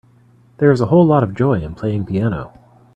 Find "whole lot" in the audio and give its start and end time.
0.87-1.21